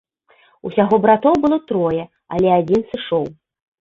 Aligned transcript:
Усяго 0.69 0.99
братоў 1.03 1.35
было 1.45 1.57
трое, 1.73 2.03
але 2.37 2.47
адзін 2.59 2.81
сышоў. 2.95 3.23